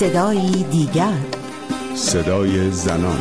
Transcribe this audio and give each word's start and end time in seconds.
صدایی 0.00 0.62
دیگر. 0.62 1.18
صدای 1.94 2.70
زنان. 2.70 3.18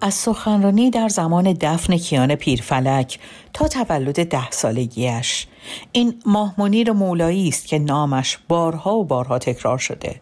از 0.00 0.14
سخنرانی 0.14 0.90
در 0.90 1.08
زمان 1.08 1.52
دفن 1.52 1.96
کیان 1.96 2.34
پیرفلک 2.34 3.18
تا 3.52 3.68
تولد 3.68 4.28
ده 4.28 4.50
سالگیش 4.50 5.46
این 5.92 6.22
ماه 6.26 6.54
منیر 6.58 6.92
مولایی 6.92 7.48
است 7.48 7.66
که 7.66 7.78
نامش 7.78 8.38
بارها 8.48 8.96
و 8.96 9.04
بارها 9.04 9.38
تکرار 9.38 9.78
شده. 9.78 10.20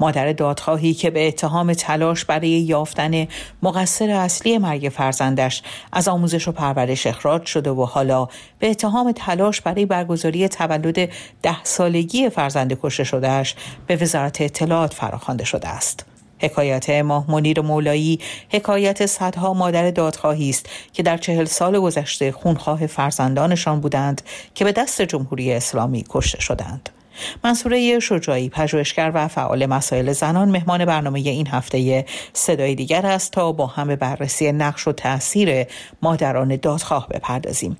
مادر 0.00 0.32
دادخواهی 0.32 0.94
که 0.94 1.10
به 1.10 1.28
اتهام 1.28 1.72
تلاش 1.72 2.24
برای 2.24 2.48
یافتن 2.48 3.26
مقصر 3.62 4.10
اصلی 4.10 4.58
مرگ 4.58 4.92
فرزندش 4.94 5.62
از 5.92 6.08
آموزش 6.08 6.48
و 6.48 6.52
پرورش 6.52 7.06
اخراج 7.06 7.46
شده 7.46 7.70
و 7.70 7.84
حالا 7.84 8.28
به 8.58 8.70
اتهام 8.70 9.12
تلاش 9.12 9.60
برای 9.60 9.86
برگزاری 9.86 10.48
تولد 10.48 11.08
ده 11.42 11.64
سالگی 11.64 12.30
فرزند 12.30 12.78
کشته 12.82 13.04
شدهش 13.04 13.54
به 13.86 13.96
وزارت 13.96 14.40
اطلاعات 14.40 14.94
فراخوانده 14.94 15.44
شده 15.44 15.68
است. 15.68 16.04
حکایت 16.40 16.90
ماه 16.90 17.30
منیر 17.30 17.60
مولایی 17.60 18.20
حکایت 18.48 19.06
صدها 19.06 19.54
مادر 19.54 19.90
دادخواهی 19.90 20.50
است 20.50 20.66
که 20.92 21.02
در 21.02 21.16
چهل 21.16 21.44
سال 21.44 21.80
گذشته 21.80 22.32
خونخواه 22.32 22.86
فرزندانشان 22.86 23.80
بودند 23.80 24.22
که 24.54 24.64
به 24.64 24.72
دست 24.72 25.02
جمهوری 25.02 25.52
اسلامی 25.52 26.04
کشته 26.08 26.40
شدند. 26.40 26.90
منصوره 27.44 27.98
شجاعی 27.98 28.48
پژوهشگر 28.48 29.12
و 29.14 29.28
فعال 29.28 29.66
مسائل 29.66 30.12
زنان 30.12 30.48
مهمان 30.48 30.84
برنامه 30.84 31.18
این 31.18 31.46
هفته 31.46 32.04
صدای 32.32 32.74
دیگر 32.74 33.06
است 33.06 33.32
تا 33.32 33.52
با 33.52 33.66
هم 33.66 33.96
بررسی 33.96 34.52
نقش 34.52 34.88
و 34.88 34.92
تاثیر 34.92 35.66
مادران 36.02 36.56
دادخواه 36.56 37.08
بپردازیم. 37.08 37.76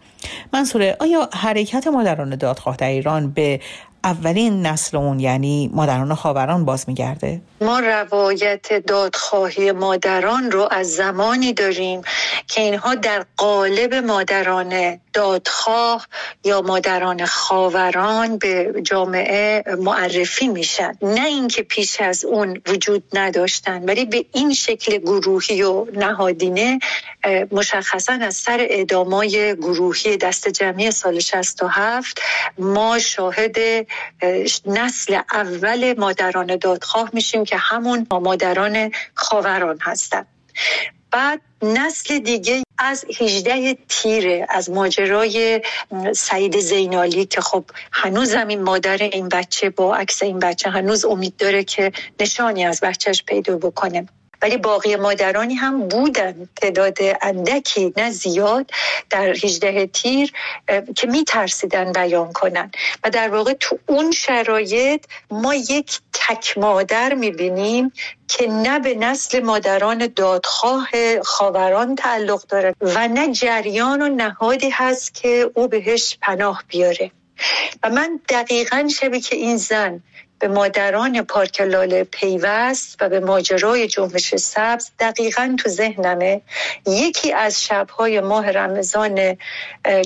منصوره 0.53 0.97
آیا 1.01 1.29
حرکت 1.33 1.87
مادران 1.87 2.37
دادخواه 2.37 2.77
در 2.77 2.89
ایران 2.89 3.31
به 3.31 3.61
اولین 4.05 4.67
نسل 4.67 4.97
اون 4.97 5.21
یعنی 5.21 5.71
مادران 5.75 6.15
خاوران 6.15 6.65
باز 6.65 6.89
میگرده؟ 6.89 7.41
ما 7.61 7.79
روایت 7.79 8.87
دادخواهی 8.87 9.73
مادران 9.73 10.51
رو 10.51 10.69
از 10.71 10.95
زمانی 10.95 11.53
داریم 11.53 12.03
که 12.49 12.61
اینها 12.61 12.95
در 12.95 13.25
قالب 13.37 13.95
مادران 13.95 15.01
دادخواه 15.13 16.07
یا 16.45 16.61
مادران 16.61 17.27
خاوران 17.27 18.39
به 18.39 18.75
جامعه 18.83 19.65
معرفی 19.79 20.49
میشن 20.49 20.95
نه 21.03 21.27
اینکه 21.27 21.63
پیش 21.63 22.01
از 22.01 22.25
اون 22.25 22.61
وجود 22.67 23.03
نداشتن 23.13 23.85
ولی 23.85 24.05
به 24.05 24.25
این 24.33 24.55
شکل 24.55 24.99
گروهی 24.99 25.63
و 25.63 25.87
نهادینه 25.93 26.79
مشخصا 27.53 28.13
از 28.13 28.37
سر 28.37 28.67
اعدامای 28.71 29.57
گروهی 29.57 30.17
دست 30.17 30.49
جمعی 30.49 30.91
سال 30.91 31.19
67 31.19 32.21
ما 32.59 32.99
شاهد 32.99 33.87
نسل 34.67 35.21
اول 35.33 35.95
مادران 35.99 36.57
دادخواه 36.57 37.11
میشیم 37.13 37.45
که 37.45 37.57
همون 37.57 38.07
مادران 38.11 38.91
خاوران 39.15 39.79
هستن. 39.83 40.27
بعد 41.11 41.41
نسل 41.63 42.19
دیگه 42.19 42.63
از 42.79 43.05
18 43.21 43.77
تیره 43.89 44.47
از 44.49 44.71
ماجرای 44.71 45.63
سعید 46.15 46.61
زینالی 46.61 47.27
که 47.27 47.41
خب 47.41 47.65
هنوز 47.93 48.35
این 48.35 48.63
مادر 48.63 48.97
این 48.97 49.29
بچه 49.29 49.71
با 49.71 49.97
عکس 49.97 50.23
این 50.23 50.39
بچه 50.39 50.71
هنوز 50.71 51.05
امید 51.05 51.37
داره 51.37 51.65
که 51.65 51.93
نشانی 52.21 52.65
از 52.65 52.81
بچهش 52.81 53.23
پیدا 53.23 53.57
بکنه. 53.57 54.07
ولی 54.43 54.57
باقی 54.57 54.97
مادرانی 54.97 55.55
هم 55.55 55.89
بودن. 55.89 56.49
تعداد 56.57 56.99
اندکی 57.23 57.93
نه 57.97 58.11
زیاد 58.11 58.71
در 59.11 59.29
18 59.29 59.87
تیر 59.87 60.33
که 60.97 61.07
می 61.07 61.25
ترسیدن 61.25 61.93
بیان 61.93 62.33
کنن. 62.33 62.71
و 63.05 63.11
در 63.11 63.29
واقع 63.29 63.53
تو 63.53 63.79
اون 63.87 64.11
شرایط 64.11 65.05
ما 65.31 65.55
یک 65.55 66.01
تک 66.13 66.59
مادر 66.59 67.15
می 67.15 67.31
بینیم 67.31 67.93
که 68.29 68.47
نه 68.47 68.79
به 68.79 68.95
نسل 68.95 69.43
مادران 69.43 70.07
دادخواه 70.17 70.89
خاوران 71.23 71.95
تعلق 71.95 72.47
داره 72.47 72.75
و 72.81 73.09
نه 73.09 73.33
جریان 73.33 74.03
و 74.03 74.09
نهادی 74.09 74.71
هست 74.71 75.15
که 75.15 75.51
او 75.55 75.69
بهش 75.69 76.19
پناه 76.23 76.65
بیاره. 76.69 77.11
و 77.83 77.91
من 77.91 78.21
دقیقا 78.29 78.89
شبی 78.89 79.21
که 79.21 79.37
این 79.37 79.57
زن 79.57 80.03
به 80.41 80.49
مادران 80.49 81.23
پارک 81.23 81.61
لاله 81.61 82.05
پیوست 82.05 82.97
و 83.01 83.09
به 83.09 83.21
ماجرای 83.21 83.87
جنبش 83.87 84.35
سبز 84.35 84.91
دقیقا 84.99 85.57
تو 85.59 85.69
ذهنمه. 85.69 86.41
یکی 86.87 87.33
از 87.33 87.65
شبهای 87.65 88.21
ماه 88.21 88.51
رمضان 88.51 89.37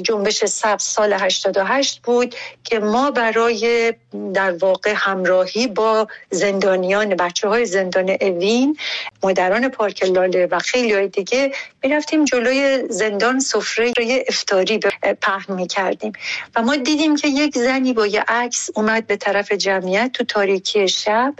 جنبش 0.02 0.44
سبز 0.44 0.82
سال 0.82 1.12
88 1.12 2.00
بود 2.02 2.34
که 2.64 2.78
ما 2.78 3.10
برای 3.10 3.94
در 4.34 4.52
واقع 4.52 4.92
همراهی 4.96 5.66
با 5.66 6.08
زندانیان 6.30 7.14
بچه 7.14 7.48
های 7.48 7.66
زندان 7.66 8.16
اوین 8.20 8.76
مادران 9.24 9.68
پارک 9.68 10.02
لاله 10.02 10.46
و 10.50 10.58
خیلی 10.58 10.92
های 10.92 11.08
دیگه 11.08 11.52
می‌رفتیم 11.82 12.24
جلوی 12.24 12.82
زندان 12.88 13.40
سفره 13.40 13.92
افتاری 14.28 14.78
پهن 15.22 15.54
می‌کردیم. 15.54 16.12
و 16.56 16.62
ما 16.62 16.76
دیدیم 16.76 17.16
که 17.16 17.28
یک 17.28 17.58
زنی 17.58 17.92
با 17.92 18.06
یه 18.06 18.24
عکس 18.28 18.70
اومد 18.74 19.06
به 19.06 19.16
طرف 19.16 19.52
جمعیت 19.52 20.10
تو 20.12 20.24
تاریکی 20.24 20.88
شب 20.88 21.34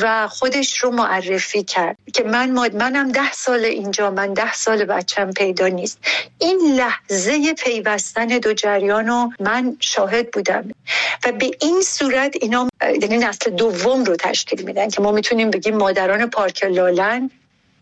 و 0.00 0.28
خودش 0.28 0.78
رو 0.78 0.90
معرفی 0.90 1.62
کرد. 1.64 1.96
که 2.10 2.22
من 2.22 2.50
منم 2.50 3.12
ده 3.12 3.32
سال 3.32 3.64
اینجا 3.64 4.10
من 4.10 4.32
ده 4.34 4.52
سال 4.54 4.84
بچم 4.84 5.30
پیدا 5.30 5.68
نیست. 5.68 5.98
این 6.38 6.60
لحظه 6.76 7.54
پیوستن 7.54 8.26
دو 8.26 8.52
جریان 8.52 9.06
رو 9.06 9.32
من 9.40 9.76
شاهد 9.80 10.30
بودم. 10.30 10.70
و 11.24 11.32
به 11.32 11.50
این 11.60 11.80
صورت 11.82 12.36
اینا 12.40 12.68
یعنی 13.02 13.18
نسل 13.18 13.50
دوم 13.50 14.04
رو 14.04 14.16
تشکیل 14.16 14.62
میدن 14.62 14.88
که 14.88 15.02
ما 15.02 15.12
می‌تونیم 15.12 15.50
بگیم 15.50 15.76
مادران 15.76 16.30
پارک 16.30 16.64
لالن 16.64 17.30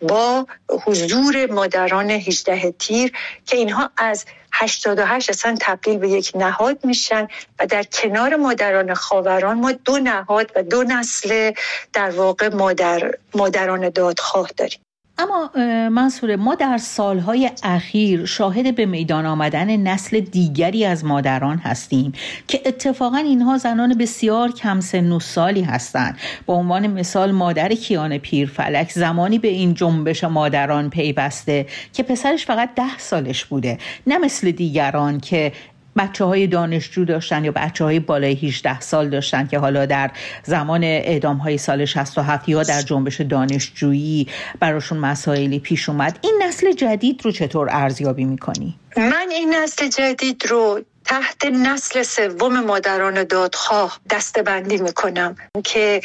با 0.02 0.46
حضور 0.70 1.52
مادران 1.52 2.10
18 2.10 2.70
تیر 2.70 3.12
که 3.46 3.56
اینها 3.56 3.90
از 3.96 4.24
88 4.52 5.30
اصلا 5.30 5.56
تبدیل 5.60 5.98
به 5.98 6.08
یک 6.08 6.32
نهاد 6.34 6.84
میشن 6.84 7.28
و 7.58 7.66
در 7.66 7.82
کنار 7.82 8.36
مادران 8.36 8.94
خاوران 8.94 9.60
ما 9.60 9.72
دو 9.72 9.98
نهاد 9.98 10.52
و 10.56 10.62
دو 10.62 10.82
نسل 10.82 11.52
در 11.92 12.10
واقع 12.10 12.48
مادر 12.48 13.14
مادران 13.34 13.88
دادخواه 13.88 14.50
داریم. 14.56 14.80
اما 15.18 15.50
منصوره 15.88 16.36
ما 16.36 16.54
در 16.54 16.78
سالهای 16.78 17.50
اخیر 17.62 18.24
شاهد 18.24 18.74
به 18.74 18.86
میدان 18.86 19.26
آمدن 19.26 19.76
نسل 19.76 20.20
دیگری 20.20 20.84
از 20.84 21.04
مادران 21.04 21.58
هستیم 21.58 22.12
که 22.48 22.62
اتفاقا 22.66 23.16
اینها 23.16 23.58
زنان 23.58 23.94
بسیار 23.94 24.52
کم 24.52 24.80
سن 24.80 25.12
و 25.12 25.20
سالی 25.20 25.62
هستند. 25.62 26.18
به 26.46 26.52
عنوان 26.52 26.86
مثال 26.86 27.32
مادر 27.32 27.68
کیان 27.68 28.18
پیرفلک 28.18 28.92
زمانی 28.92 29.38
به 29.38 29.48
این 29.48 29.74
جنبش 29.74 30.24
مادران 30.24 30.90
پیوسته 30.90 31.66
که 31.92 32.02
پسرش 32.02 32.46
فقط 32.46 32.74
ده 32.74 32.98
سالش 32.98 33.44
بوده. 33.44 33.78
نه 34.06 34.18
مثل 34.18 34.50
دیگران 34.50 35.20
که 35.20 35.52
بچه 35.98 36.24
های 36.24 36.46
دانشجو 36.46 37.04
داشتن 37.04 37.44
یا 37.44 37.52
بچه 37.52 37.84
های 37.84 38.00
بالای 38.00 38.34
18 38.34 38.80
سال 38.80 39.08
داشتن 39.08 39.46
که 39.46 39.58
حالا 39.58 39.86
در 39.86 40.10
زمان 40.44 40.84
اعدام 40.84 41.36
های 41.36 41.58
سال 41.58 41.84
67 41.84 42.48
یا 42.48 42.62
در 42.62 42.82
جنبش 42.82 43.20
دانشجویی 43.20 44.26
براشون 44.60 44.98
مسائلی 44.98 45.58
پیش 45.58 45.88
اومد 45.88 46.18
این 46.22 46.42
نسل 46.42 46.72
جدید 46.72 47.20
رو 47.24 47.32
چطور 47.32 47.68
ارزیابی 47.70 48.24
می‌کنی؟ 48.24 48.78
من 48.96 49.26
این 49.30 49.54
نسل 49.54 49.88
جدید 49.88 50.46
رو 50.48 50.80
تحت 51.04 51.44
نسل 51.44 52.02
سوم 52.02 52.60
مادران 52.60 53.24
دادخواه 53.24 54.00
دستبندی 54.10 54.76
می‌کنم 54.76 55.36
که 55.64 56.00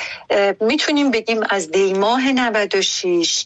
می‌تونیم 0.61 1.11
بگیم 1.11 1.39
از 1.49 1.71
دیماه 1.71 2.31
96 2.31 3.45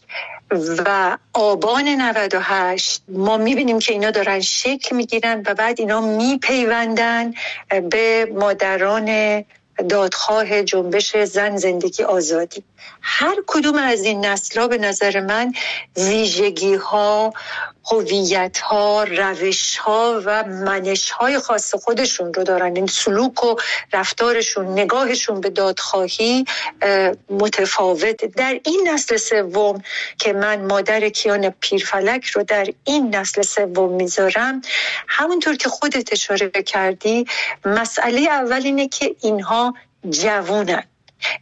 و 0.50 1.16
آبان 1.32 1.88
98 1.88 3.02
ما 3.08 3.36
می‌بینیم 3.36 3.78
که 3.78 3.92
اینا 3.92 4.10
دارن 4.10 4.40
شکل 4.40 4.96
می‌گیرن 4.96 5.42
و 5.46 5.54
بعد 5.54 5.80
اینا 5.80 6.00
میپیوندن 6.00 7.34
به 7.90 8.28
مادران 8.34 9.44
دادخواه 9.88 10.62
جنبش 10.62 11.16
زن 11.16 11.56
زندگی 11.56 12.02
آزادی. 12.02 12.64
هر 13.00 13.36
کدوم 13.46 13.76
از 13.76 14.02
این 14.02 14.26
نسل 14.26 14.66
به 14.68 14.78
نظر 14.78 15.20
من 15.20 15.52
ویژگی 15.96 16.74
ها 16.74 17.32
هویت 17.84 18.58
ها 18.58 19.04
روش 19.04 19.76
ها 19.76 20.22
و 20.24 20.44
منش 20.44 21.10
های 21.10 21.38
خاص 21.38 21.74
خودشون 21.74 22.34
رو 22.34 22.44
دارن. 22.44 22.76
این 22.76 22.86
سلوک 22.86 23.44
و 23.44 23.56
رفتارشون 23.92 24.72
نگاهشون 24.72 25.40
به 25.40 25.50
دادخواهی 25.50 26.44
متفاوت. 27.30 28.24
در 28.24 28.60
این 28.64 28.88
نسل 28.92 29.16
سوم 29.16 29.82
که 30.18 30.32
من 30.32 30.64
مادر 30.64 31.08
کیان 31.08 31.50
پیرفلک 31.50 32.24
رو 32.24 32.42
در 32.42 32.66
این 32.84 33.16
نسل 33.16 33.42
سوم 33.42 33.92
می‌ذارم 33.92 34.62
همونطور 35.08 35.56
که 35.56 35.68
خودت 35.68 36.12
اشاره 36.12 36.50
کردی 36.50 37.26
مسئله 37.64 38.20
اول 38.20 38.62
اینه 38.64 38.88
که 38.88 39.16
اینها 39.20 39.74
جوونن. 40.10 40.84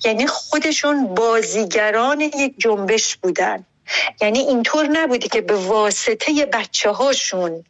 یعنی 0.05 0.27
خودشون 0.27 1.15
بازیگران 1.15 2.21
یک 2.21 2.55
جنبش 2.59 3.17
بودن. 3.17 3.65
یعنی 4.21 4.39
اینطور 4.39 4.87
نبوده 4.87 5.29
که 5.29 5.41
به 5.41 5.55
واسطه 5.55 6.47
بچه 6.47 6.91
هاشون 6.91 7.65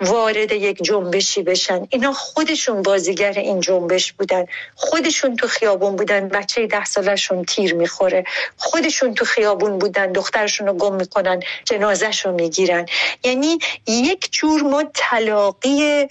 وارد 0.00 0.52
یک 0.52 0.82
جنبشی 0.82 1.42
بشن. 1.42 1.86
اینا 1.90 2.12
خودشون 2.12 2.82
بازیگر 2.82 3.32
این 3.32 3.60
جنبش 3.60 4.12
بودن. 4.12 4.46
خودشون 4.74 5.36
تو 5.36 5.46
خیابون 5.46 5.96
بودن. 5.96 6.28
بچه 6.28 6.66
ده 6.66 6.84
سالشون 6.84 7.44
تیر 7.44 7.74
می‌خوره. 7.74 8.24
خودشون 8.56 9.14
تو 9.14 9.24
خیابون 9.24 9.78
بودن. 9.78 10.12
دخترشون 10.12 10.66
رو 10.66 10.72
گم 10.72 10.94
می‌کنن. 10.94 11.42
جنازهشون 11.64 12.34
می‌گیرن. 12.34 12.86
یعنی 13.24 13.58
یک 13.86 14.28
جور 14.32 14.62
ما 14.62 14.84
تلاقی 14.94 16.06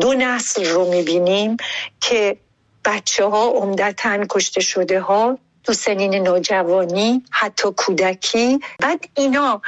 دو 0.00 0.14
نسل 0.14 0.66
رو 0.66 0.90
می‌بینیم 0.90 1.56
که 2.00 2.36
بچه 2.84 3.24
ها 3.24 3.48
عمدتا 3.48 4.18
کشته 4.30 4.60
شده 4.60 5.00
ها 5.00 5.38
تو 5.64 5.72
سنین 5.72 6.14
نوجوانی 6.14 7.22
حتی 7.30 7.68
کودکی. 7.76 8.58
بعد 8.78 9.04
اینا 9.14 9.62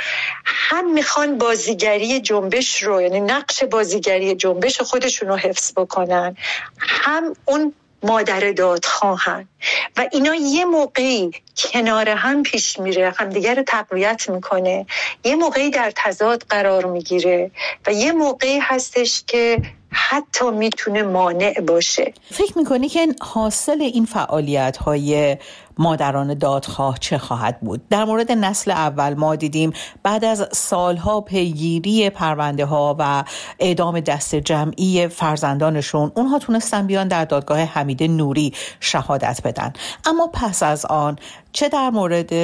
هم 0.45 0.93
می‌خوان 0.93 1.39
بازیگری 1.39 2.21
جنبش 2.21 2.83
رو 2.83 3.03
یعنی 3.03 3.21
نقش 3.21 3.65
بازیگری 3.65 4.35
جنبش 4.35 4.81
خودشون 4.81 5.29
رو 5.29 5.37
حفظ 5.37 5.73
بکنن. 5.77 6.37
هم 6.79 7.35
اون 7.45 7.73
مادر 8.03 8.53
داد 8.53 8.85
خواهن 8.85 9.49
و 9.97 10.09
اینا 10.13 10.35
یه 10.35 10.65
موقعی 10.65 11.31
کنار 11.57 12.09
هم 12.09 12.43
پیش 12.43 12.79
میره 12.79 13.15
همدیگر 13.17 13.55
رو 13.55 13.63
تقویت 13.63 14.31
می‌کنه. 14.31 14.87
یه 15.25 15.37
موقعی 15.37 15.71
در 15.71 15.93
تضاد 15.97 16.43
قرار 16.49 16.85
می‌گیره 16.85 17.51
و 17.87 17.93
یه 17.93 18.13
موقعی 18.13 18.59
هستش 18.59 19.25
که 19.27 19.63
حتی 19.91 20.51
می‌تونه 20.51 21.03
مانع 21.03 21.61
باشه. 21.61 22.15
فکر 22.31 22.59
می‌کنی 22.59 22.89
که 22.89 23.09
حاصل 23.21 23.83
این 23.83 24.05
فعالیت 24.05 24.77
های 24.77 25.37
مادران 25.79 26.35
دادخواه 26.35 26.99
چه 26.99 27.19
خواهد 27.19 27.61
بود؟ 27.61 27.89
در 27.89 28.05
مورد 28.05 28.33
نسل 28.33 28.71
اول 28.71 29.15
ما 29.15 29.37
دیدیم 29.37 29.73
بعد 30.03 30.25
از 30.25 30.49
سالها 30.53 31.21
پیگیری 31.21 32.11
پرونده 32.11 32.65
ها 32.65 32.97
و 32.99 33.25
اعدام 33.59 34.01
دست 34.01 34.35
جمعی 34.35 35.09
فرزندانشون 35.09 36.13
اونها 36.15 36.39
تونستن 36.39 36.87
بیان 36.87 37.09
در 37.09 37.25
دادگاه 37.25 37.59
حمید 37.59 38.03
نوری 38.03 38.53
شهادت 38.81 39.41
بدن. 39.45 39.73
اما 40.05 40.31
پس 40.33 40.63
از 40.63 40.87
آن 40.87 41.19
چه 41.53 41.69
در 41.69 41.91
مورد 41.91 42.35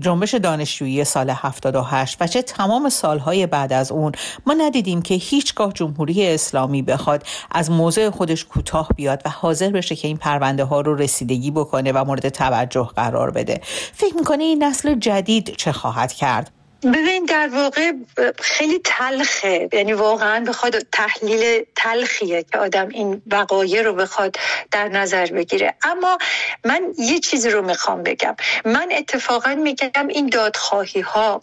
جنبش 0.00 0.34
دانشجویی 0.34 1.04
سال 1.04 1.30
78 1.30 2.16
و 2.20 2.26
چه 2.26 2.42
تمام 2.42 2.88
سالهای 2.88 3.46
بعد 3.46 3.72
از 3.72 3.92
اون 3.92 4.12
ما 4.46 4.54
ندیدیم 4.54 5.02
که 5.02 5.14
هیچگاه 5.14 5.72
جمهوری 5.72 6.26
اسلامی 6.26 6.82
بخواد 6.82 7.22
از 7.50 7.70
موضع 7.70 8.10
خودش 8.10 8.44
کوتاه 8.44 8.88
بیاد 8.96 9.22
و 9.24 9.30
حاضر 9.30 9.70
بشه 9.70 9.96
که 9.96 10.08
این 10.08 10.16
پرونده 10.16 10.64
ها 10.64 10.80
رو 10.80 10.94
رسیدگی 10.94 11.50
بکنه 11.50 11.92
و 11.92 12.04
مورد 12.04 12.28
توجه 12.28 12.77
قرار 12.84 13.30
بده. 13.30 13.60
فکر 13.94 14.14
می‌کنه 14.14 14.44
این 14.44 14.64
نسل 14.64 14.94
جدید 14.94 15.56
چه 15.56 15.72
خواهد 15.72 16.12
کرد؟ 16.12 16.50
ببین 16.82 17.24
در 17.24 17.48
واقع 17.52 17.92
خیلی 18.38 18.80
تلخه. 18.84 19.68
یعنی 19.72 19.92
واقعا 19.92 20.44
بخواد 20.44 20.78
تحلیل 20.92 21.64
تلخیه 21.76 22.42
که 22.52 22.58
آدم 22.58 22.88
این 22.88 23.22
وقایع 23.30 23.82
رو 23.82 23.94
بخواد 23.94 24.36
در 24.70 24.88
نظر 24.88 25.26
بگیره. 25.26 25.74
اما 25.82 26.18
من 26.64 26.82
یه 26.98 27.18
چیزی 27.18 27.50
رو 27.50 27.62
می‌خوام 27.62 28.02
بگم. 28.02 28.36
من 28.64 28.88
اتفاقا 28.92 29.54
میگم 29.54 30.08
این 30.08 30.26
دادخواهی 30.26 31.00
ها 31.00 31.42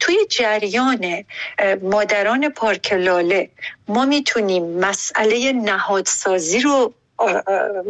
توی 0.00 0.16
جریان 0.30 1.24
مادران 1.82 2.48
پارک 2.48 2.92
لاله 2.92 3.50
ما 3.88 4.04
می‌تونیم 4.04 4.78
مسئله 4.78 5.52
نهادسازی 5.52 6.60
رو 6.60 6.94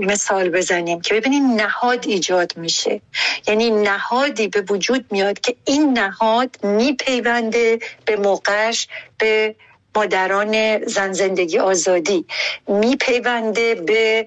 مثال 0.01 0.49
بزنیم 0.49 1.01
که 1.01 1.15
ببینید 1.15 1.43
نهاد 1.61 2.07
ایجاد 2.07 2.53
میشه. 2.57 3.01
یعنی 3.49 3.71
نهادی 3.71 4.49
به 4.49 4.61
وجود 4.61 5.05
میاد 5.11 5.41
که 5.41 5.57
این 5.65 5.99
نهاد 5.99 6.65
میپیونده 6.65 7.79
به 8.05 8.17
موقعش 8.17 8.89
به 9.19 9.55
مادران 9.97 10.85
زن 10.85 11.13
زندگی 11.13 11.59
آزادی. 11.59 12.27
میپیونده 12.69 13.75
به 13.75 14.27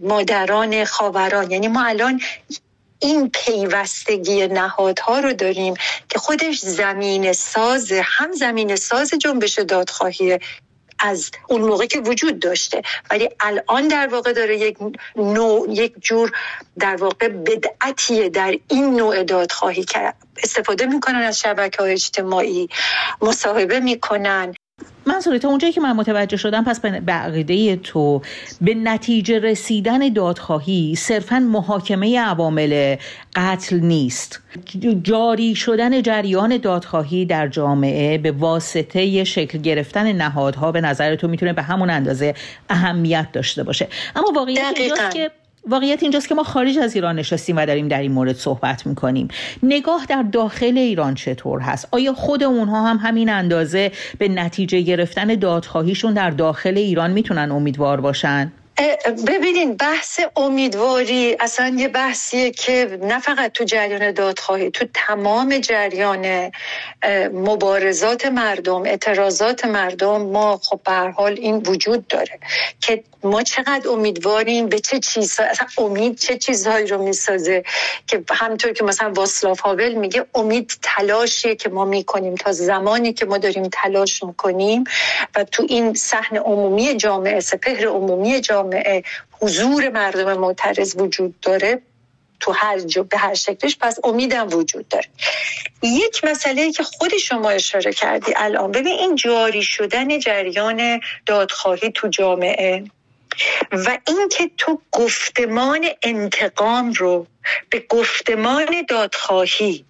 مادران 0.00 0.84
خاوران. 0.84 1.50
یعنی 1.50 1.68
ما 1.68 1.84
الان 1.84 2.20
این 3.00 3.30
پیوستگی 3.30 4.46
نهادها 4.46 5.18
رو 5.20 5.32
داریم 5.32 5.74
که 6.08 6.18
خودش 6.18 6.58
زمین 6.58 7.32
ساز 7.32 7.92
هم 8.04 8.32
زمین 8.32 8.76
ساز 8.76 9.10
جنبش 9.10 9.58
دادخواهی 9.58 10.38
از 10.98 11.30
اون 11.48 11.60
موقع 11.60 11.86
که 11.86 12.00
وجود 12.00 12.38
داشته. 12.38 12.82
ولی 13.10 13.28
الان 13.40 13.88
در 13.88 14.06
واقع 14.06 14.32
داره 14.32 14.58
یک 14.58 14.78
نوع 15.16 15.70
یک 15.70 15.94
جور 16.00 16.32
در 16.78 16.96
واقع 16.96 17.28
بدعتیه 17.28 18.28
در 18.28 18.54
این 18.68 18.96
نوع 18.96 19.22
دادخواهی 19.22 19.84
که 19.84 20.14
استفاده 20.42 20.86
می‌کنن 20.86 21.22
از 21.22 21.40
شبکه 21.40 21.82
های 21.82 21.92
اجتماعی 21.92 22.68
مصاحبه 23.22 23.80
می‌کنن. 23.80 24.54
منصوری 25.06 25.38
تا 25.38 25.48
اونجایی 25.48 25.72
که 25.72 25.80
من 25.80 25.92
متوجه 25.92 26.36
شدم 26.36 26.64
پس 26.64 26.80
به 26.80 27.12
عقیده 27.12 27.76
تو 27.76 28.22
به 28.60 28.74
نتیجه 28.74 29.38
رسیدن 29.38 30.08
دادخواهی 30.08 30.94
صرفا 30.94 31.38
محاکمه 31.38 32.20
عوامل 32.20 32.96
قتل 33.36 33.76
نیست. 33.80 34.40
جاری 35.02 35.54
شدن 35.54 36.02
جریان 36.02 36.56
دادخواهی 36.56 37.24
در 37.24 37.48
جامعه 37.48 38.18
به 38.18 38.32
واسطه 38.32 39.24
شکل 39.24 39.58
گرفتن 39.58 40.12
نهادها 40.12 40.72
به 40.72 40.80
نظر 40.80 41.16
تو 41.16 41.28
می‌تونه 41.28 41.52
به 41.52 41.62
همون 41.62 41.90
اندازه 41.90 42.34
اهمیت 42.70 43.28
داشته 43.32 43.62
باشه. 43.62 43.88
اما 44.16 44.32
واقعیت 44.34 44.72
اینجاست 44.76 45.10
که 45.10 45.30
واقعیت 45.68 46.02
اینجاست 46.02 46.28
که 46.28 46.34
ما 46.34 46.42
خارج 46.42 46.78
از 46.78 46.94
ایران 46.94 47.18
نشستیم 47.18 47.56
و 47.56 47.66
داریم 47.66 47.88
در 47.88 48.00
این 48.00 48.12
مورد 48.12 48.36
صحبت 48.36 48.86
می‌کنیم. 48.86 49.28
نگاه 49.62 50.06
در 50.08 50.22
داخل 50.22 50.78
ایران 50.78 51.14
چطور 51.14 51.60
هست؟ 51.60 51.88
آیا 51.90 52.12
خود 52.12 52.42
اونها 52.42 52.90
هم 52.90 52.96
همین 52.96 53.28
اندازه 53.28 53.92
به 54.18 54.28
نتیجه 54.28 54.80
گرفتن 54.80 55.34
دادخواهیشون 55.34 56.14
در 56.14 56.30
داخل 56.30 56.76
ایران 56.76 57.10
می‌تونن 57.10 57.50
امیدوار 57.50 58.00
باشن؟ 58.00 58.52
ببینین 59.26 59.76
بحث 59.76 60.20
امیدواری 60.36 61.36
اصلا 61.40 61.76
یه 61.78 61.88
بحثیه 61.88 62.50
که 62.50 62.98
نه 63.02 63.20
فقط 63.20 63.52
تو 63.52 63.64
جریان 63.64 64.12
دادخواهی 64.12 64.70
تو 64.70 64.86
تمام 64.94 65.58
جریان 65.58 66.50
مبارزات 67.32 68.26
مردم 68.26 68.82
اعتراضات 68.86 69.64
مردم 69.64 70.22
ما 70.22 70.60
خب 70.62 70.80
به 70.84 70.92
حال 70.92 71.32
این 71.32 71.56
وجود 71.56 72.06
داره 72.06 72.38
که 72.80 73.04
ما 73.22 73.42
چقدر 73.42 73.88
امیدواریم 73.88 74.68
به 74.68 74.78
چه 74.78 74.98
چیز 74.98 75.40
امید 75.78 76.18
چه 76.18 76.38
چیزهایی 76.38 76.86
رو 76.86 77.02
می‌سازه 77.02 77.62
که 78.06 78.22
همطور 78.30 78.72
که 78.72 78.84
مثلا 78.84 79.12
واسلاف 79.16 79.60
هاول 79.60 79.94
میگه 79.94 80.24
امید 80.34 80.72
تلاشیه 80.82 81.54
که 81.54 81.68
ما 81.68 81.84
می‌کنیم 81.84 82.34
تا 82.34 82.52
زمانی 82.52 83.12
که 83.12 83.26
ما 83.26 83.38
داریم 83.38 83.68
تلاش 83.72 84.22
می‌کنیم 84.22 84.84
و 85.36 85.44
تو 85.44 85.66
این 85.68 85.94
صحن 85.94 86.36
عمومی 86.36 86.96
جامعه 86.96 87.40
سپهر 87.40 87.86
عمومی 87.86 88.40
جامعه 88.40 88.67
حضور 89.40 89.88
مردم 89.88 90.38
معترض 90.38 90.96
وجود 90.98 91.40
داره 91.40 91.82
تو 92.40 92.52
هر 92.52 92.78
جو 92.80 93.04
به 93.04 93.18
هر 93.18 93.34
شکلش 93.34 93.76
پس 93.80 93.98
امیدم 94.04 94.48
وجود 94.52 94.88
داره. 94.88 95.08
یک 95.82 96.24
مسئله 96.24 96.72
که 96.72 96.82
خود 96.82 97.18
شما 97.18 97.50
اشاره 97.50 97.92
کردی 97.92 98.32
الان 98.36 98.72
ببین 98.72 98.98
این 98.98 99.16
جاری 99.16 99.62
شدن 99.62 100.18
جریان 100.18 101.00
دادخواهی 101.26 101.90
تو 101.90 102.08
جامعه 102.08 102.84
و 103.72 103.98
اینکه 104.08 104.50
تو 104.56 104.80
گفتمان 104.92 105.86
انتقام 106.02 106.92
رو 106.92 107.26
به 107.70 107.86
گفتمان 107.88 108.84
دادخواهی 108.88 109.84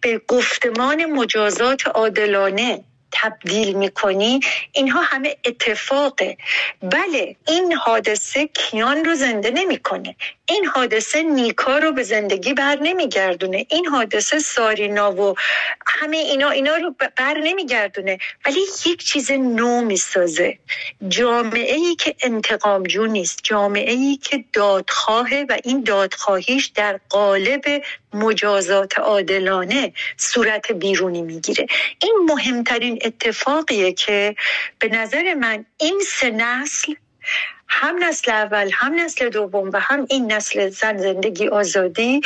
به 0.00 0.20
گفتمان 0.28 1.06
مجازات 1.06 1.86
عادلانه 1.86 2.84
تبدیل 3.22 3.72
می‌کنی 3.72 4.40
اینها 4.72 5.00
همه 5.02 5.36
اتفاقه. 5.44 6.36
بله 6.82 7.36
این 7.48 7.72
حادثه 7.72 8.46
کیان 8.46 9.04
رو 9.04 9.14
زنده 9.14 9.50
نمی‌کنه. 9.50 10.16
این 10.48 10.66
حادثه 10.66 11.22
نیکا 11.22 11.78
رو 11.78 11.92
به 11.92 12.02
زندگی 12.02 12.54
بر 12.54 12.78
نمیگردونه. 12.82 13.66
این 13.70 13.86
حادثه 13.86 14.38
سارینا 14.38 15.12
و 15.12 15.34
همه 15.86 16.16
اینا 16.16 16.50
اینا 16.50 16.76
رو 16.76 16.94
بر 17.16 17.38
نمیگردونه. 17.38 18.18
ولی 18.46 18.60
یک 18.86 19.04
چیز 19.04 19.30
نو 19.30 19.80
می‌سازه. 19.80 20.58
جامعه 21.08 21.74
ای 21.74 21.94
که 21.94 22.14
انتقامجو 22.20 23.06
نیست. 23.06 23.40
جامعه 23.42 23.92
ای 23.92 24.16
که 24.16 24.44
دادخواهه 24.52 25.46
و 25.48 25.58
این 25.64 25.82
دادخواهیش 25.82 26.66
در 26.66 27.00
قالب 27.08 27.82
مجازات 28.12 28.98
عادلانه 28.98 29.92
صورت 30.16 30.72
بیرونی 30.72 31.22
می‌گیره. 31.22 31.66
این 32.02 32.14
مهمترین 32.28 32.98
اتفاقیه 33.08 33.92
که 33.92 34.36
به 34.78 34.88
نظر 34.88 35.34
من 35.34 35.64
این 35.78 36.02
سه 36.06 36.30
نسل 36.30 36.94
هم 37.68 38.04
نسل 38.04 38.30
اول 38.30 38.70
هم 38.72 39.00
نسل 39.00 39.28
دوم 39.28 39.70
و 39.72 39.80
هم 39.80 40.06
این 40.10 40.32
نسل 40.32 40.70
زن 40.70 40.96
زندگی 40.96 41.48
آزادی 41.48 42.20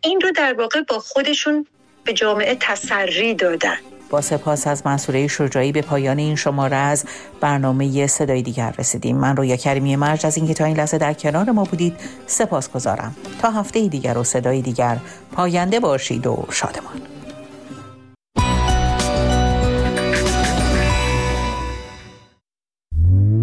این 0.00 0.20
رو 0.20 0.32
در 0.32 0.54
واقع 0.54 0.80
با 0.80 0.98
خودشون 0.98 1.66
به 2.04 2.12
جامعه 2.12 2.54
تسری 2.60 3.34
دادن. 3.34 3.76
با 4.10 4.20
سپاس 4.20 4.66
از 4.66 4.86
منصوره 4.86 5.28
شجاعی 5.28 5.72
به 5.72 5.82
پایان 5.82 6.18
این 6.18 6.36
شماره 6.36 6.76
از 6.76 7.04
برنامه 7.40 8.06
صدای 8.06 8.42
دیگر 8.42 8.74
رسیدیم. 8.78 9.16
من 9.16 9.36
رویا 9.36 9.56
کریمی 9.56 9.96
مرج 9.96 10.26
از 10.26 10.36
اینکه 10.36 10.54
تا 10.54 10.64
این 10.64 10.76
لحظه 10.76 10.98
در 10.98 11.12
کنار 11.12 11.50
ما 11.50 11.64
بودید 11.64 11.96
سپاس 12.26 12.70
گذارم 12.70 13.16
تا 13.42 13.50
هفته 13.50 13.88
دیگر 13.88 14.18
و 14.18 14.24
صدای 14.24 14.62
دیگر 14.62 14.96
پاینده 15.32 15.80
باشید 15.80 16.26
و 16.26 16.46
شادمان. 16.52 17.13